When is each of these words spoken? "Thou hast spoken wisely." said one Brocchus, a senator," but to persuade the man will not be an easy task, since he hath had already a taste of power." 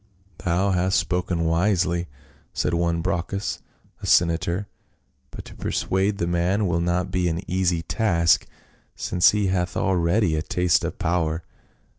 "Thou 0.39 0.71
hast 0.71 0.97
spoken 0.97 1.43
wisely." 1.43 2.07
said 2.53 2.73
one 2.73 3.01
Brocchus, 3.03 3.61
a 4.01 4.07
senator," 4.07 4.67
but 5.29 5.45
to 5.45 5.53
persuade 5.55 6.17
the 6.17 6.25
man 6.25 6.65
will 6.65 6.81
not 6.81 7.11
be 7.11 7.27
an 7.27 7.41
easy 7.47 7.83
task, 7.83 8.47
since 8.95 9.29
he 9.29 9.49
hath 9.49 9.75
had 9.75 9.79
already 9.81 10.35
a 10.35 10.41
taste 10.41 10.83
of 10.83 10.97
power." 10.97 11.43